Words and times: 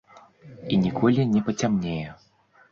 І 0.77 0.79
ніколі 0.85 1.27
не 1.35 1.45
пацямнее. 1.53 2.03